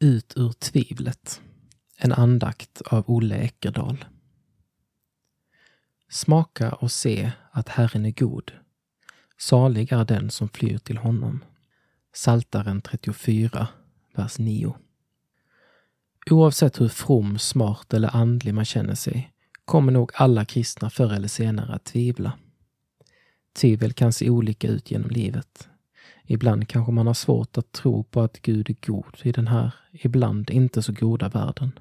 [0.00, 1.40] Ut ur tvivlet.
[1.96, 4.04] En andakt av Olle Eckerdal.
[6.10, 8.52] Smaka och se att Herren är god.
[9.38, 11.44] Salig är den som flyr till honom.
[12.14, 13.68] Saltaren 34,
[14.14, 14.76] vers 9.
[16.30, 19.32] Oavsett hur from, smart eller andlig man känner sig
[19.64, 22.32] kommer nog alla kristna förr eller senare att tvivla.
[23.52, 25.68] Tvivel kan se olika ut genom livet.
[26.30, 29.74] Ibland kanske man har svårt att tro på att Gud är god i den här
[29.92, 31.78] ibland inte så goda världen.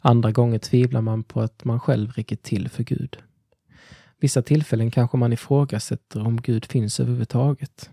[0.00, 3.18] Andra gånger tvivlar man på att man själv räcker till för Gud.
[4.20, 7.90] Vissa tillfällen kanske man ifrågasätter om Gud finns överhuvudtaget.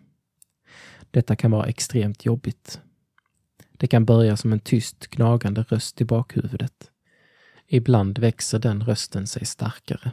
[1.12, 2.82] Detta kan vara extremt jobbigt.
[3.72, 6.92] Det kan börja som en tyst gnagande röst i bakhuvudet.
[7.68, 10.12] Ibland växer den rösten sig starkare.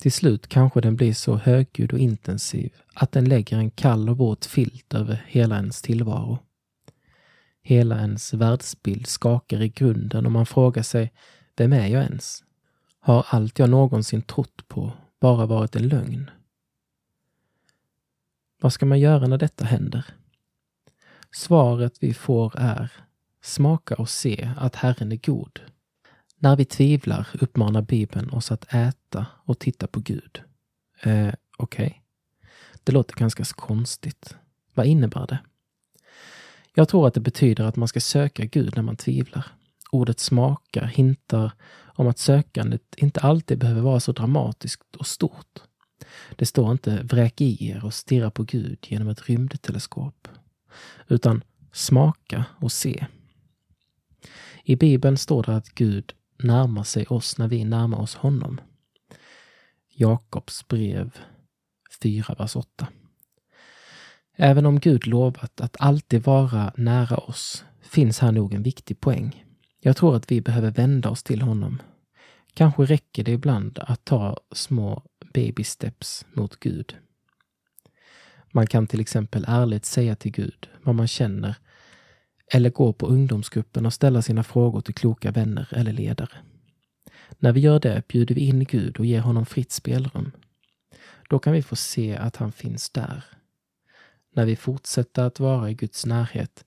[0.00, 4.18] Till slut kanske den blir så högljudd och intensiv att den lägger en kall och
[4.18, 6.38] våt filt över hela ens tillvaro.
[7.62, 11.12] Hela ens världsbild skakar i grunden och man frågar sig,
[11.56, 12.44] vem är jag ens?
[13.00, 16.30] Har allt jag någonsin trott på bara varit en lögn?
[18.60, 20.04] Vad ska man göra när detta händer?
[21.30, 22.92] Svaret vi får är
[23.42, 25.60] Smaka och se att Herren är god.
[26.42, 30.42] När vi tvivlar uppmanar Bibeln oss att äta och titta på Gud.
[31.02, 31.86] Eh, Okej.
[31.86, 31.92] Okay.
[32.84, 34.36] Det låter ganska konstigt.
[34.74, 35.38] Vad innebär det?
[36.74, 39.46] Jag tror att det betyder att man ska söka Gud när man tvivlar.
[39.90, 41.52] Ordet smaka hintar
[41.82, 45.58] om att sökandet inte alltid behöver vara så dramatiskt och stort.
[46.36, 50.28] Det står inte vräk i er och stirra på Gud genom ett rymdteleskop.
[51.08, 53.06] Utan smaka och se.
[54.64, 58.60] I Bibeln står det att Gud närmar sig oss när vi närmar oss honom.
[59.88, 61.18] Jakobs brev
[62.02, 62.88] 4, vers 8.
[64.36, 69.44] Även om Gud lovat att alltid vara nära oss finns här nog en viktig poäng.
[69.80, 71.82] Jag tror att vi behöver vända oss till honom.
[72.54, 75.02] Kanske räcker det ibland att ta små
[75.34, 76.96] baby steps mot Gud.
[78.52, 81.56] Man kan till exempel ärligt säga till Gud vad man känner
[82.52, 86.38] eller gå på ungdomsgruppen och ställa sina frågor till kloka vänner eller ledare.
[87.38, 90.32] När vi gör det bjuder vi in Gud och ger honom fritt spelrum.
[91.28, 93.24] Då kan vi få se att han finns där.
[94.34, 96.64] När vi fortsätter att vara i Guds närhet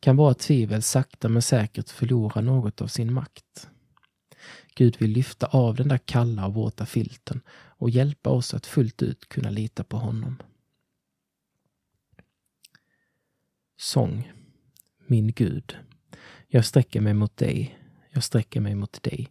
[0.00, 3.68] kan våra tvivel sakta men säkert förlora något av sin makt.
[4.74, 9.02] Gud vill lyfta av den där kalla och våta filten och hjälpa oss att fullt
[9.02, 10.42] ut kunna lita på honom.
[13.76, 14.32] Sång
[15.06, 15.76] min Gud,
[16.48, 17.78] jag sträcker mig mot dig,
[18.10, 19.30] jag sträcker mig mot dig.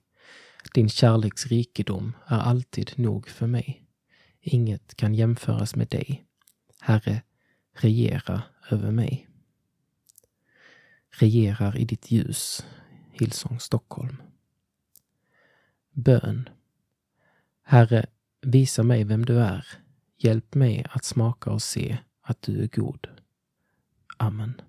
[0.73, 3.85] Din kärleks rikedom är alltid nog för mig.
[4.41, 6.25] Inget kan jämföras med dig.
[6.79, 7.21] Herre,
[7.73, 9.27] regera över mig.
[11.09, 12.65] Regerar i ditt ljus.
[13.11, 14.21] Hillsong Stockholm.
[15.91, 16.49] Bön.
[17.63, 18.05] Herre,
[18.41, 19.67] visa mig vem du är.
[20.17, 23.07] Hjälp mig att smaka och se att du är god.
[24.17, 24.61] Amen.